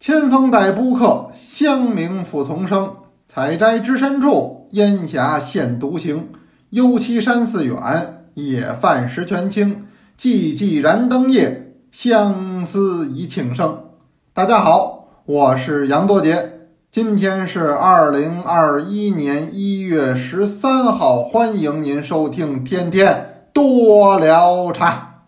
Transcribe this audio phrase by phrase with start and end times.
[0.00, 2.94] 千峰带不客，香茗复丛生。
[3.26, 6.28] 采摘知深处，烟霞现独行。
[6.70, 9.86] 幽栖山寺远，夜泛石泉清。
[10.16, 13.86] 寂寂燃灯夜，相思已庆生。
[14.32, 16.60] 大家好，我是杨多杰，
[16.92, 25.24] 今天是二零二一年一月十三号，欢迎您收听《天天多聊茶》。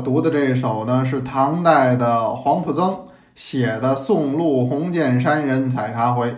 [0.00, 3.00] 读的这首呢，是唐代的黄埔曾
[3.34, 6.30] 写的《送陆鸿渐山人采茶回》。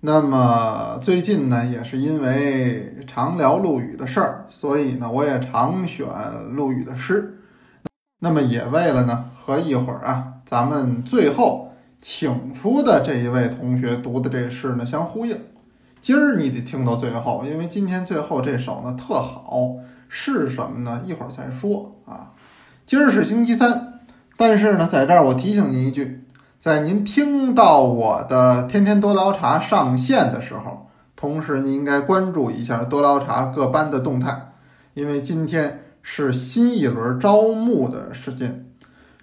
[0.00, 6.06] 那么最近呢，也是因为常聊陆羽的事儿，所以呢，我也常选
[6.50, 7.40] 陆羽的诗。
[8.20, 15.36] 那么也为了呢，和一会儿啊，咱们最后请出的这一位同学读的这诗呢相呼应。
[16.00, 19.74] 今儿你得听到最后，因为今天最后这首呢特好，
[20.08, 21.00] 是什么呢？
[21.04, 22.32] 一会儿再说啊。
[22.88, 24.00] 今儿是星期三，
[24.38, 26.24] 但是呢，在这儿我提醒您一句，
[26.58, 34.52] 在您听到我的天天多聊茶上线的时候，同时您应该关注一下多聊茶各班的动态，
[34.94, 38.64] 因为今天是新一轮招募的时间。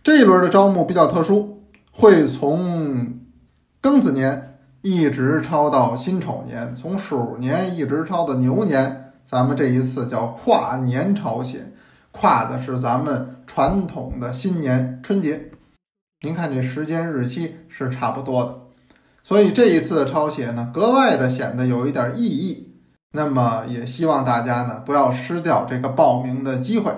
[0.04, 3.16] 这一轮的招募比较特殊，会从
[3.82, 9.14] 庚子年一直超到辛丑年，从鼠年一直超到牛年。
[9.26, 11.72] 咱们这一次叫跨年抄写。
[12.16, 15.52] 跨的是咱们传统的新年春节，
[16.22, 18.58] 您看这时间日期是差不多的，
[19.22, 22.74] 所以这一次的抄写呢，格外的显得有一点意义。
[23.12, 26.90] 那么也希望大家呢不要失掉这个报名的机会，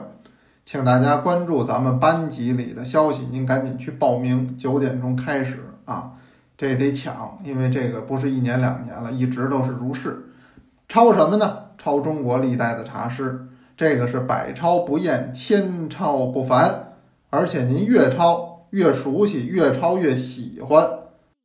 [0.63, 6.11] 请大家关注咱们班级里的消息，您赶紧去报名，九点钟开始啊，
[6.55, 10.29] 这得抢，因为这个不是一年两年了，一直都是如是。
[10.87, 11.57] 抄什么呢？
[11.79, 13.47] 抄中国历代的茶诗。
[13.77, 16.93] 这个是百抄不厌，千抄不烦，
[17.29, 20.83] 而且您越抄越熟悉，越抄越喜欢，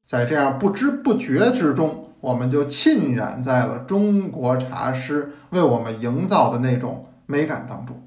[0.07, 8.03] 在这样不知不觉之中，我们就浸染在了中国茶诗为我们营造的那种美感当中。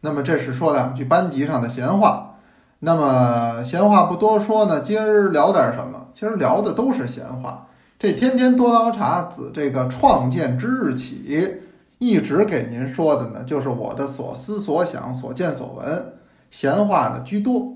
[0.00, 2.36] 那么，这是说两句班级上的闲话。
[2.78, 6.06] 那么，闲话不多说呢，今儿聊点什么？
[6.14, 7.66] 其实聊的都是闲话。
[7.98, 11.60] 这天天多聊茶，自这个创建之日起。
[11.98, 16.12] 一直给您说的呢，就是我的所思所想、所见所闻，
[16.50, 17.74] 闲话呢居多。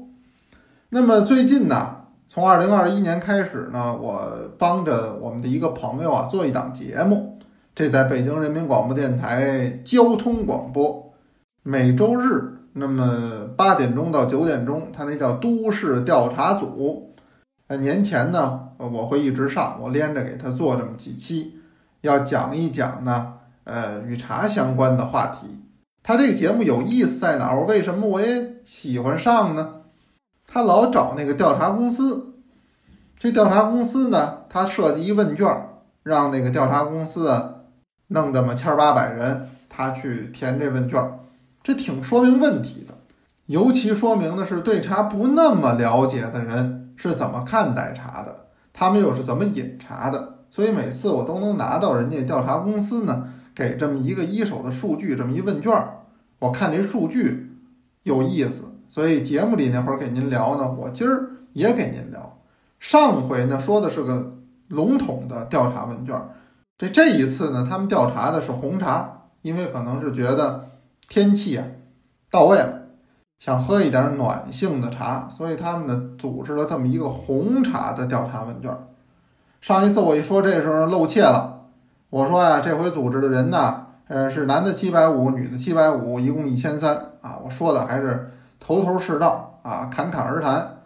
[0.91, 1.97] 那么最近呢，
[2.31, 7.39] 从二零二一年开始呢，我帮着我们的一个朋友啊做一档节目，
[7.75, 11.13] 这在北京人民广播电台交通广播，
[11.65, 17.15] 每周日那么八点钟到九点钟，他那叫都市调查组。
[17.67, 21.59] 呃，年前呢，我会一直上，我连着给他做这么几期，
[22.03, 23.35] 要讲一讲呢。
[23.65, 25.61] 呃，与茶相关的话题，
[26.03, 27.65] 他这个节目有意思在哪儿？
[27.65, 29.83] 为什么我也喜欢上呢？
[30.47, 32.35] 他老找那个调查公司，
[33.19, 35.47] 这调查公司呢，他设计一问卷，
[36.03, 37.55] 让那个调查公司啊
[38.09, 41.01] 弄这么千八百人，他去填这问卷，
[41.63, 42.95] 这挺说明问题的。
[43.47, 50.39] 尤其说明的是，对茶不那么了解的人是怎么看待茶的，他们又是怎么饮茶的。
[50.51, 53.29] 所以每次我都能拿到人家调查公司呢。
[53.55, 56.01] 给这么一个一手的数据，这么一问卷儿，
[56.39, 57.53] 我看这数据
[58.03, 62.39] 有意思，所以节目里那会儿给您聊呢，我今儿也给您聊。
[62.81, 66.21] 上回呢说的是个笼统的调查问卷，
[66.79, 70.71] 这这一次呢，他们调查的是红茶，因为可能是觉得
[71.09, 71.65] 天气啊
[72.31, 72.83] 到位了，
[73.39, 78.77] 想喝一点暖性的茶，所以他们呢组织了这么一个红茶的调查问卷。
[79.61, 81.62] 上一次我一说这时候露怯了。
[82.13, 87.39] 我说呀，这回组织的人呢，呃，是男的七百五，女的七百五，一共一千三啊。
[87.43, 88.31] 我说的还是
[88.61, 90.77] 头头是道啊，侃侃而谈。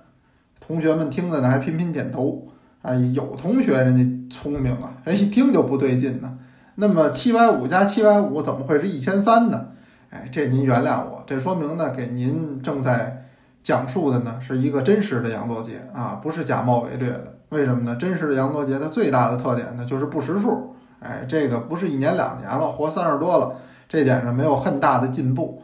[0.61, 2.47] 同学们听着呢，还频频点头。
[2.83, 6.33] 哎，有同学人家聪明啊，人一听就不对劲呢。
[6.77, 9.71] 那么七百五加七百五怎么会是一千三呢？
[10.11, 13.25] 哎，这您原谅我，这说明呢，给您正在
[13.65, 17.35] 讲述的呢是一个真实的杨多杰啊，不是假冒伪劣的。
[17.49, 17.97] 为什么呢？
[17.97, 20.73] 真实的杨多杰它最大的特点呢就是不识数。
[21.01, 23.57] 哎，这个不是一年两年了，活三十多了，
[23.89, 25.63] 这点上没有很大的进步。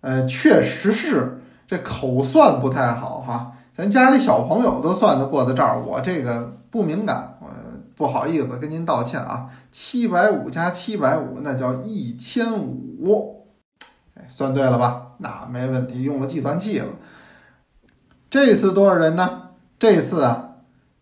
[0.00, 7.48] 呃，确实是这口算不太好哈，咱家里小朋友都算得过的账，我这个不敏感，我
[7.94, 9.50] 不好意思跟您道歉啊。
[9.70, 13.46] 七百五加七百五，那叫一千五，
[14.14, 15.12] 哎，算对了吧？
[15.18, 16.88] 那没问题，用了计算器了。
[18.30, 19.50] 这次多少人呢？
[19.78, 20.56] 这次啊，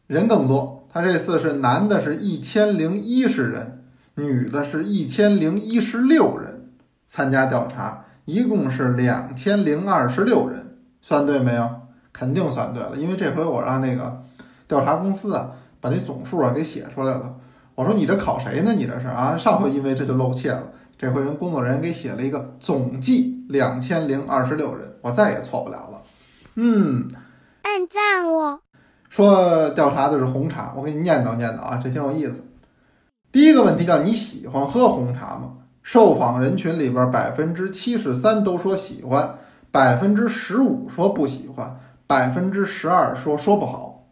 [0.06, 0.77] 人更多。
[0.98, 3.84] 他这次是男的是一千零一十人，
[4.16, 6.72] 女的是一千零一十六人
[7.06, 11.70] 参加调查，一共是两千零二十六人，算对没有？
[12.12, 14.24] 肯定算对了，因为这回我让那个
[14.66, 17.36] 调查公司啊把那总数啊给写出来了。
[17.76, 18.72] 我说你这考谁呢？
[18.72, 19.36] 你这是啊？
[19.38, 20.64] 上回因为这就露怯了，
[20.96, 26.02] 这回人工作人员给写了一个总计两千零二十六人，我再也错不了了。
[26.56, 27.06] 嗯，
[27.62, 28.62] 按赞我。
[29.08, 32.44] 说调查的是红茶，我给你念叨念叨啊，这挺有意思。
[33.32, 35.54] 第一个问题叫你喜欢喝红茶吗？
[35.82, 39.36] 受访人群里边百分之七十三都说喜欢，
[39.70, 44.06] 百分之十五说不喜欢，百分之十二说说不好。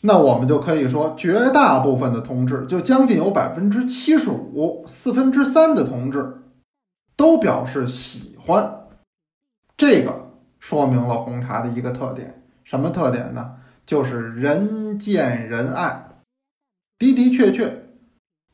[0.00, 6.42] 那我们就可以说，绝大部分的同志，就将近有百分之七十五，四分之三的同志
[7.14, 8.80] 都表示喜欢。
[9.76, 13.52] 这个说明了红茶的一个特点，什么特点呢？
[13.84, 16.08] 就是人见人爱，
[16.98, 17.88] 的的确确，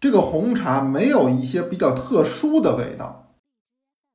[0.01, 3.35] 这个红茶没有一些比较特殊的味道。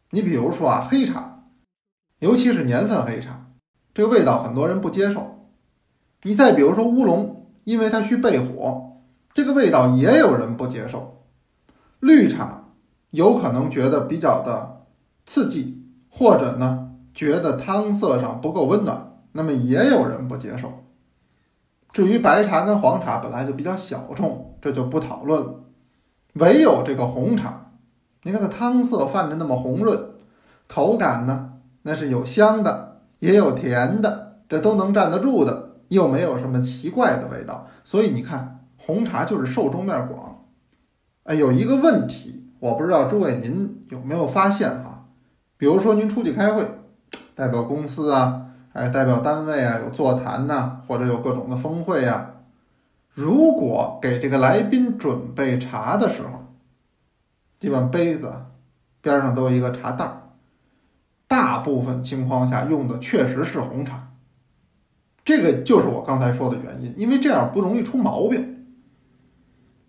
[0.09, 1.45] 你比如说啊，黑茶，
[2.19, 3.51] 尤其是年份黑茶，
[3.93, 5.49] 这个味道很多人不接受。
[6.23, 9.01] 你再比如说乌龙，因为它需焙火，
[9.33, 11.25] 这个味道也有人不接受。
[11.99, 12.69] 绿茶
[13.11, 14.85] 有可能觉得比较的
[15.25, 20.83] 刺激，或者呢觉得汤色上不够温暖，那么也有人不接受。
[21.93, 25.63] 至于白茶跟黄茶本来就比较小众，这就不讨论了。
[26.33, 27.71] 唯有这个红茶，
[28.23, 30.09] 你看它汤色泛着那么红润，
[30.67, 31.51] 口感呢
[31.83, 37.67] 那是有香的，也有甜的，这都能站得住的，又没有什么奇怪的味道。
[37.83, 40.45] 所以你看，红茶就是受众面广。
[41.25, 45.05] 哎，有一个问题，我不知道诸位您有没有发现哈？
[45.57, 46.65] 比如说您出去开会，
[47.35, 48.39] 代表公司啊。
[48.73, 52.31] 哎，代表单位啊，有座谈呐，或者有各种的峰会呀。
[53.13, 56.47] 如果给这个来宾准备茶的时候，
[57.59, 58.33] 基本杯子
[58.99, 60.21] 边上都有一个茶袋儿，
[61.27, 64.09] 大部分情况下用的确实是红茶。
[65.23, 68.65] 这个就是我刚才说的原因，因为这样不容易出毛病。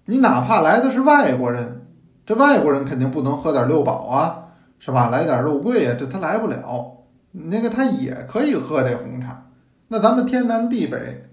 [0.04, 1.86] 你哪怕来的是外国人，
[2.26, 4.48] 这外国人肯定不能喝点六堡啊，
[4.78, 5.08] 是吧？
[5.08, 7.03] 来点肉桂啊，这他来不了。
[7.36, 9.50] 那个他也可以喝这红茶，
[9.88, 11.24] 那咱们天南地北，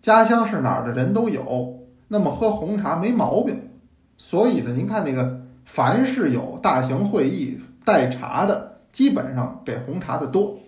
[0.00, 3.68] 家乡是哪儿的人都有，那么喝红茶没毛病。
[4.16, 10.58] 所以呢，您看那个，凡是有大型会议带茶的，基本上给红茶的多。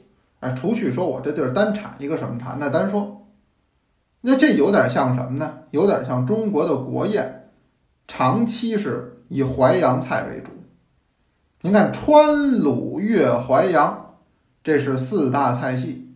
[0.40, 3.28] 哎，除去说我这地儿单产一个什么茶，那单说，
[4.20, 5.60] 那这有点像什么呢？
[5.70, 7.48] 有点像中国的国宴，
[8.06, 10.50] 长期是以淮扬菜为主。
[11.62, 14.11] 您看川鲁粤淮扬。
[14.62, 16.14] 这是四大菜系，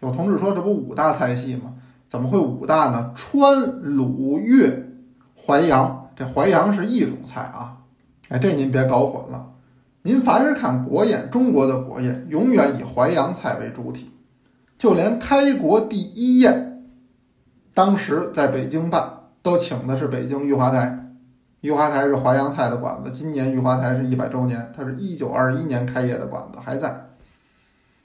[0.00, 1.74] 有同志说这不五大菜系吗？
[2.08, 3.12] 怎么会五大呢？
[3.16, 4.88] 川鲁粤
[5.34, 7.78] 淮扬，这淮扬是一种菜啊！
[8.28, 9.50] 哎，这您别搞混了。
[10.02, 14.10] 您凡是看国宴，中国的国宴永远以淮扬菜为主体，
[14.78, 16.84] 就连开国第一宴，
[17.74, 19.10] 当时在北京办，
[19.42, 20.98] 都请的是北京御华台。
[21.62, 27.01] 御华台是淮扬菜的馆子，今年御华台是一百周年，它是一九二一年开业的馆子，还在。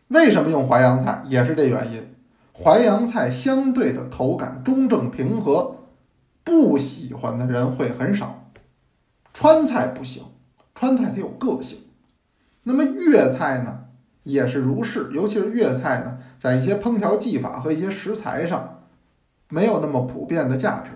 [0.09, 1.21] 为什么用淮扬菜？
[1.25, 2.15] 也是这原因。
[2.53, 5.75] 淮扬菜相对的口感中正平和，
[6.43, 8.49] 不喜欢的人会很少。
[9.33, 10.23] 川菜不行，
[10.73, 11.79] 川菜它有个性。
[12.63, 13.85] 那么粤菜呢，
[14.23, 15.09] 也是如是。
[15.11, 18.81] 尤其是粤菜呢，在一些烹调技法和一些食材上，
[19.49, 20.91] 没有那么普遍的价值。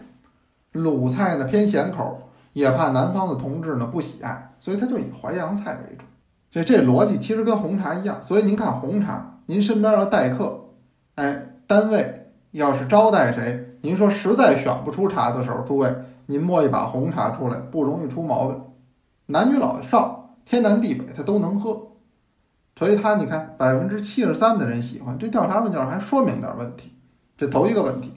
[0.72, 6.06] 鲁菜呢偏咸口，也怕南方的同志呢不喜爱，所以它就以淮扬菜为主。
[6.52, 10.66] 所以这逻辑其实跟红茶一样，所以您看红茶，您身边要待客，
[11.16, 18.62] 哎，单位要是招待谁，您说实在选不出茶的时候，诸位您摸一把红茶出来，不容易出毛病，
[19.28, 21.88] 男女老少，天南地北他都能喝。
[22.78, 26.92] 所以他你看百分之七十三的人喜欢，这调查问卷还说明点问题，
[27.38, 28.12] 这头一个问题。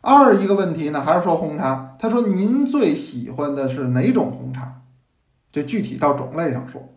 [0.00, 4.82] 二一个问题呢，还是说红茶，他说您最喜欢的是哪种红茶？
[5.50, 6.88] 就具体到种类上说。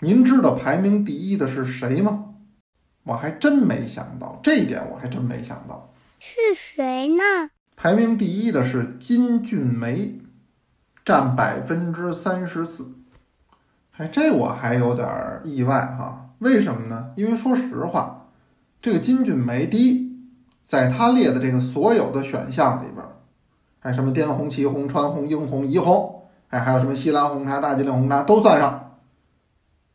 [0.00, 2.26] 您知道排名第一的是谁吗？
[3.02, 7.50] 我还真没想到这一点，我还真没想到是谁呢？
[7.74, 10.20] 排名第一的是金骏眉，
[11.04, 12.92] 占百分之三十四。
[13.96, 15.08] 哎，这我还有点
[15.42, 16.30] 意外哈。
[16.38, 17.12] 为什么呢？
[17.16, 18.28] 因为说实话，
[18.80, 20.16] 这个金骏眉第一，
[20.62, 23.04] 在他列的这个所有的选项里边，
[23.80, 28.87] 哎，什么滇红、祁红、川红、英红、怡红，哎，还有什么西兰红茶、大吉岭红茶都算上。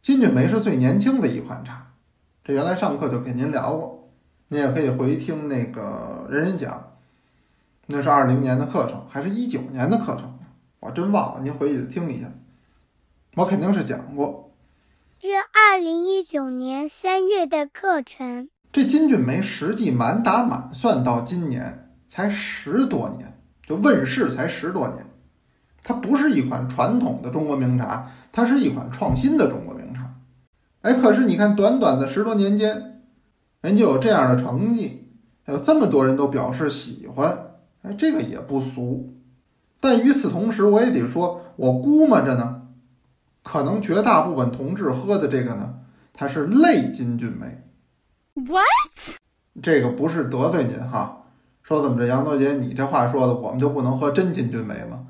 [0.04, 1.94] 金骏眉是最年轻的一款茶，
[2.44, 4.10] 这原来上课就给您聊过，
[4.50, 6.92] 您也可以回听那个人人讲。
[7.86, 10.38] 那是二零年的课程，还是一九年的课程？
[10.82, 12.30] 我真忘了，您回去听一下。
[13.36, 14.52] 我肯定是讲过。
[15.22, 18.50] 是二零一九年三月的课程。
[18.74, 25.06] 这金骏眉实际满打满算到今年才十多年，就问世才十多年。
[25.82, 29.83] 它不是一款传统的中国名茶，它是一款创新的中国名茶。
[30.84, 33.02] 哎，可是你看，短短的十多年间，
[33.62, 35.08] 人就有这样的成绩，
[35.46, 39.14] 还有这么多人都表示喜欢，哎，这个也不俗。
[39.80, 42.60] 但与此同时，我也得说，我估摸着呢。
[43.44, 45.76] 可能绝大部分同志喝的这个呢，
[46.14, 47.64] 它是类金骏眉。
[48.36, 49.18] What？
[49.62, 51.28] 这个不是得罪您哈，
[51.62, 55.08] 说怎么着，杨多杰，你这话说的，我们就不能喝真金骏眉吗？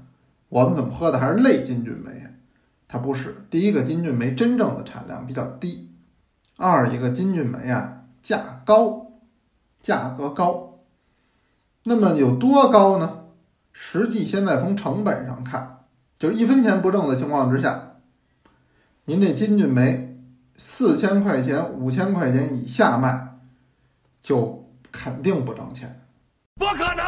[0.50, 2.23] 我们怎么喝的还是类金骏眉？
[2.94, 3.36] 它不是。
[3.50, 5.90] 第一个，金骏眉真正的产量比较低；
[6.58, 9.14] 二一个，金骏眉啊价高，
[9.82, 10.78] 价格高。
[11.86, 13.24] 那么有多高呢？
[13.72, 15.86] 实际现在从成本上看，
[16.20, 17.94] 就是一分钱不挣的情况之下。
[19.06, 20.16] 您这金骏眉
[20.58, 23.40] 四千块钱、五千块钱以下卖，
[24.22, 26.00] 就肯定不挣钱。
[26.58, 27.04] 不可能，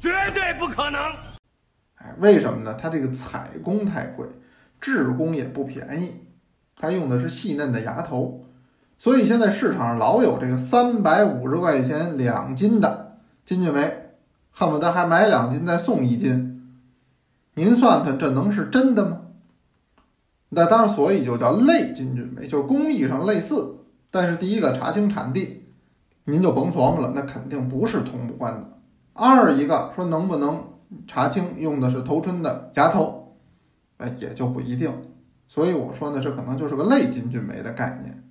[0.00, 0.98] 绝对不可能。
[1.96, 2.72] 哎，为什么呢？
[2.72, 4.26] 它这个采工太贵，
[4.94, 6.14] 制工也不便宜，
[6.76, 8.44] 它用的是细嫩的芽头，
[8.96, 14.10] 所以现在市场上老有这个三百五十块钱两斤的金骏眉，
[14.52, 16.72] 恨不得还买两斤再送一斤。
[17.54, 19.22] 您算算，这能是真的吗？
[20.50, 23.78] 那当然，所以就叫类金骏眉，就是工艺上类似，
[24.10, 25.64] 但是第一个查清产地，
[26.26, 28.68] 您就甭琢磨了，那肯定不是同关的。
[29.14, 30.62] 二一个说能不能
[31.08, 33.25] 查清用的是头春的芽头，
[33.98, 34.92] 哎，也就不一定。
[35.48, 38.24] 所以我说呢，这可能就是个类金骏眉的概念。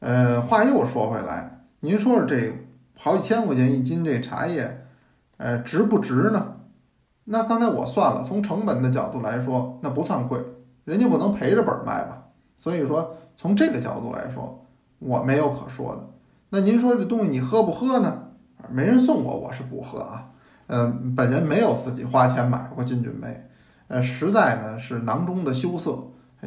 [0.00, 2.52] 呃，话又说回来，您说这
[2.96, 4.86] 好几千块钱一斤这茶叶，
[5.36, 6.56] 呃，值不值呢？
[7.24, 10.38] 那刚才我算了，从成本的角度来说，那不算贵。
[10.84, 14.64] 人家不能赔着本卖吧，所以说从这个角度来说，
[14.98, 16.08] 我没有可说的。
[16.50, 18.28] 那您说这东西你喝不喝呢？
[18.70, 20.30] 没人送我，我是不喝啊。
[20.68, 23.47] 嗯，本人没有自己花钱买过金骏眉，
[23.88, 25.98] 呃，实在呢是囊中的羞涩，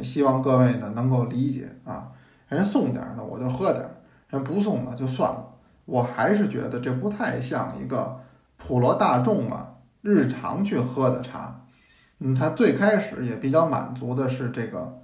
[0.04, 2.12] 希望各位呢能够理解啊。
[2.48, 3.84] 人送点呢我就喝点，
[4.30, 5.48] 人不送呢就算了。
[5.86, 8.20] 我还是觉得这不太像一个
[8.58, 11.66] 普罗大众啊日常去喝的茶。
[12.20, 15.02] 嗯，他最开始也比较满足的是这个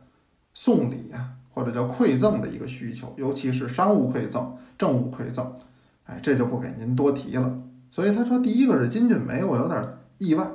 [0.54, 5.52] 送礼啊，或者叫馈赠的一个需求，尤其是商务馈赠、政务馈赠，
[6.06, 7.60] 哎，这就不给您多提了。
[7.90, 9.84] 所以他说第一个是金骏眉，我有点
[10.20, 10.46] 意外。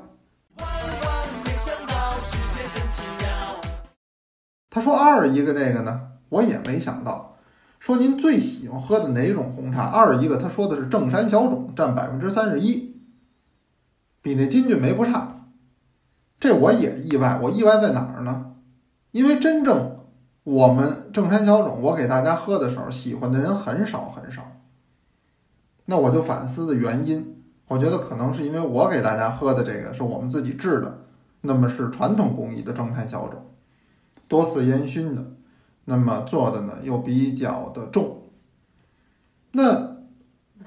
[4.75, 6.01] 他说二一个这个呢，
[6.31, 7.37] 我也没想到。
[7.79, 9.83] 说您最喜欢喝的哪种红茶？
[9.83, 12.97] 二一个他说的是正山小种，占百分之三十一，
[14.23, 15.51] 比那金骏眉不差。
[16.41, 18.55] 这我也意外，我意外在哪儿呢？
[19.11, 19.99] 因为真正
[20.43, 24.43] 我们正山小种，我给大家喝的时候，喜欢的人很少很少。
[25.85, 31.01] 那我就反思的原因，我觉得可能是因为我给大家喝的这个是我们自己制的，
[31.43, 33.52] 那么是传统工艺的正山小种，
[34.33, 35.23] 多次烟熏的，
[35.85, 38.23] 那么做的呢又比较的重。
[39.53, 39.93] 那。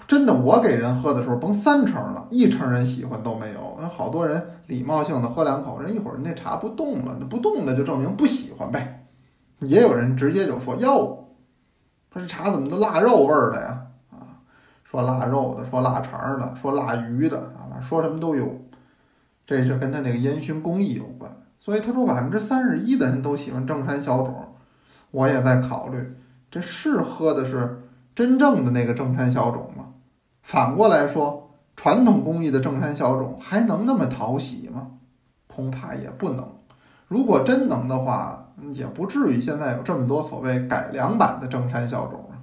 [0.07, 3.77] 真的，我给人喝的时候甭三成了，一成人喜欢都没有。
[3.79, 9.07] 那好多人礼貌性的喝两口，人一会儿那茶不动了，那不动的就证明不喜欢呗。
[9.61, 11.29] 也有人直接就说哟，
[12.11, 13.87] 说这茶怎么都腊肉味儿的呀？
[14.11, 14.43] 啊，
[14.83, 18.61] 说腊肉的，说腊肠的，说腊鱼的啊，说什么都有。
[19.45, 21.31] 这是跟他那个烟熏工艺有关。
[21.65, 24.53] 所以他说百分之三十一的人都喜欢正山小种，
[25.09, 26.15] 我也在考虑，
[26.51, 27.81] 这是喝的是
[28.13, 29.85] 真正的那个正山小种吗？
[30.43, 34.91] 反过来说，传统工艺的正山小种还能那么讨喜吗？
[35.47, 36.47] 恐怕也不能。
[37.07, 42.37] 如果真能的话，也不至于现在有这么多所谓改良版的正山小种啊。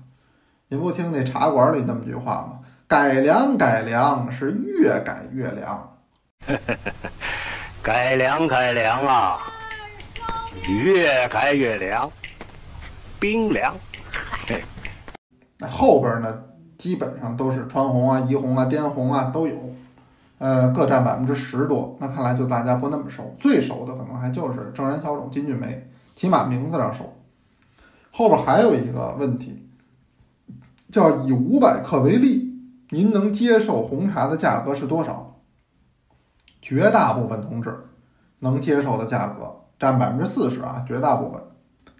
[0.66, 2.58] 您不听那茶馆里那么句话吗？
[2.88, 5.96] 改良改良是越改越凉。
[7.82, 9.40] 改良改良啊，
[10.68, 12.08] 越改越凉，
[13.18, 13.74] 冰凉。
[15.58, 16.42] 那后边呢？
[16.78, 19.56] 基本上都是川红啊、怡红啊、滇红啊都有，
[20.38, 21.96] 呃，各占百分之十多。
[22.00, 27.16] 那看来就大家不那么熟，最熟的可能还就是正山小种金骏眉，起码名字上熟。
[28.12, 29.66] 后边还有一个问题，
[30.90, 32.52] 叫以五百克为例，
[32.90, 35.31] 您能接受红茶的价格是多少？
[36.62, 37.76] 绝大部分同志
[38.38, 41.42] 能接受的价格占百分之四十啊，绝大部分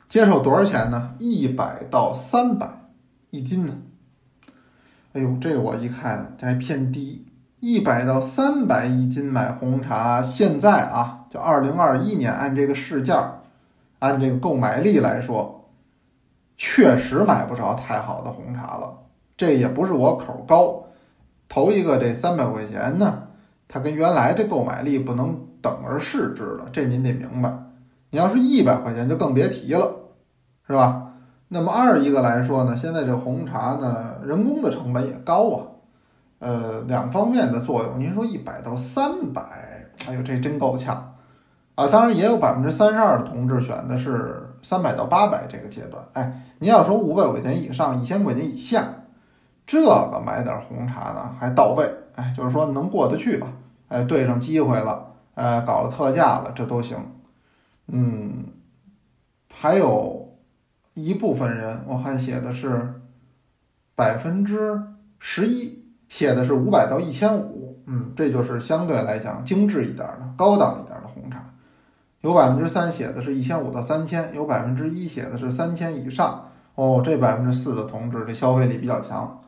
[0.09, 1.15] 接受多少钱呢？
[1.19, 2.69] 一百到三百
[3.31, 3.75] 一斤呢？
[5.15, 7.27] 哎呦，这个我一看这还偏低，
[7.61, 13.41] 一百到三百一斤买红茶，现在啊，就二零二一年按这个市价，
[13.99, 15.69] 按这个购买力来说，
[16.57, 19.01] 确实买不着太好的红茶了。
[19.37, 20.85] 这也不是我口高，
[21.49, 23.25] 头一个这三百块钱呢，
[23.73, 27.51] 它跟原来这购买力不能等而视之了，这您得明白。
[28.11, 29.91] 你要是一百块钱就更别提了，
[30.67, 31.15] 是吧？
[31.49, 35.65] 那么二一个来说呢，现在这红茶呢，人工的成本也高啊。
[36.41, 37.99] 呃，两方面的作用。
[37.99, 41.15] 您说一百到三百，哎呦，这真够呛
[41.75, 41.87] 啊！
[41.87, 46.05] 当然也有百分之三十二的同志选的是三百到八百这个阶段。
[46.13, 48.85] 哎，您要说五百块钱以上、一千块钱以下，
[49.67, 51.91] 这个买点红茶呢还到位。
[52.17, 53.47] 哎，就是说能过得去吧？
[53.93, 56.97] 哎，对上机会了，哎，搞了特价了，这都行。
[57.87, 58.47] 嗯，
[59.53, 60.37] 还有
[60.95, 63.01] 一部分人，我看写的是
[63.95, 64.83] 百分之
[65.19, 65.81] 十一。
[66.09, 71.43] 写的是五百到一千五，嗯，这就是相对来讲精致一点的、高档一点的红茶。
[72.21, 76.51] 有百分之三写的是一千五到三千，有百分之一写的是三千以上。
[76.75, 79.43] 哦，这百分之四的同志这消费力比较强。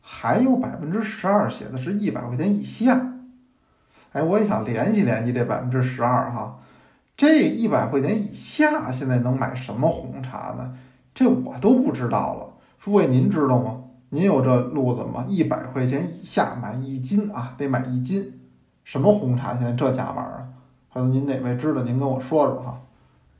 [0.00, 3.09] 还有百分之十二写的是一百块钱以下。
[4.12, 6.58] 哎，我也想联系联系这百分之十二哈，
[7.16, 10.72] 这一百块钱以下现在能买什么红茶呢？
[11.14, 12.46] 这我都不知道了。
[12.78, 13.82] 诸位，您知道吗？
[14.08, 15.24] 您有这路子吗？
[15.28, 18.40] 一百块钱以下买一斤啊，得买一斤。
[18.82, 20.48] 什么红茶现在这价码啊？
[20.88, 21.82] 还有您哪位知道？
[21.82, 22.80] 您跟我说说哈。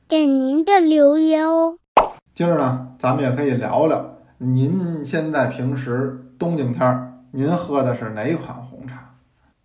[0.07, 1.75] 给您的留言哦。
[2.33, 9.00] 今儿呢，咱们也可以聊聊，您现在平时冬景天儿，您喝的是哪款红茶？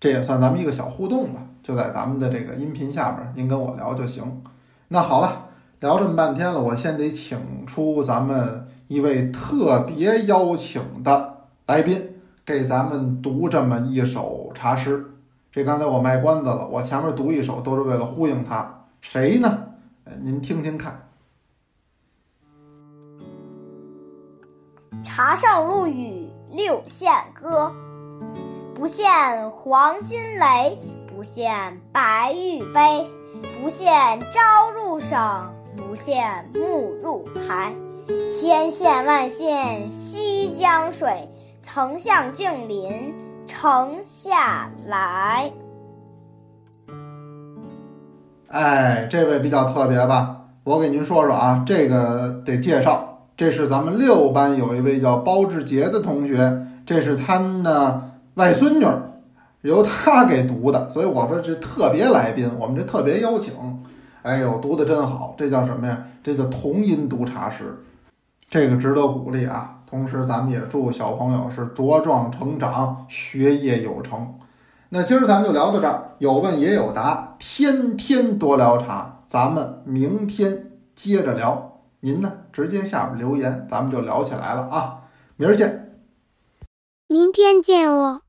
[0.07, 1.43] 这也算咱们一个小互动吧。
[1.65, 4.41] 就在咱们的这个音频下边，您跟我聊就行。
[4.87, 5.47] 那好了，
[5.81, 8.69] 聊这么半天了，我先得请出咱们。
[8.87, 15.05] 一位特别邀请的来宾给咱们读这么一首茶诗，
[15.51, 19.65] 这刚才我卖关子了，我前面读一首都是为了呼应他，谁呢？
[20.23, 21.09] 您听听看，
[25.05, 27.65] 《茶上陆羽六线歌》：
[28.77, 31.51] 不羡黄金雷，不羡
[31.93, 33.11] 白玉杯，
[33.59, 35.19] 不羡朝入省，
[35.79, 37.73] 不羡暮入台。
[38.31, 41.27] 千羡万羡西江水，
[41.63, 43.15] 曾向静林
[43.47, 45.51] 城下来。
[48.49, 50.43] 哎，这位比较特别吧？
[50.65, 58.87] 我给您说说啊，这个得介绍，这是咱们六班有一位叫包志杰的同学，这是他的外孙女，
[59.63, 63.55] 由他给读的，所以我说这特别来宾，我们这特别邀请。
[64.23, 66.05] 哎呦，读的真好，这叫什么呀？
[66.23, 67.83] 这叫同音读茶诗。
[68.49, 69.79] 这个值得鼓励啊！
[69.89, 74.35] 同时，咱们也祝小朋友是茁壮成长，学业有成。
[74.91, 81.81] 那今儿咱就聊到这儿，有问也有答，天天多聊茶，咱们明天接着聊。
[82.01, 85.05] 您呢，直接下边留言，咱们就聊起来了啊！
[85.37, 85.99] 明儿见，
[87.09, 88.26] 明天见哦。